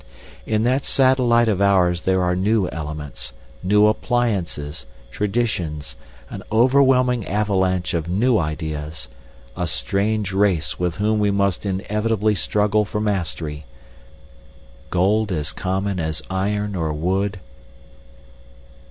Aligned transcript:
In 0.47 0.63
that 0.63 0.83
satellite 0.83 1.47
of 1.47 1.61
ours 1.61 2.05
there 2.05 2.23
are 2.23 2.35
new 2.35 2.67
elements, 2.69 3.33
new 3.61 3.85
appliances, 3.85 4.87
traditions, 5.11 5.95
an 6.31 6.41
overwhelming 6.51 7.23
avalanche 7.27 7.93
of 7.93 8.07
new 8.09 8.39
ideas, 8.39 9.09
a 9.55 9.67
strange 9.67 10.33
race 10.33 10.79
with 10.79 10.95
whom 10.95 11.19
we 11.19 11.29
must 11.29 11.67
inevitably 11.67 12.33
struggle 12.33 12.83
for 12.83 12.99
mastery—gold 12.99 13.61
as 15.31 15.51
common 15.53 15.99
as 15.99 16.23
iron 16.31 16.75
or 16.75 16.91
wood... 16.91 17.39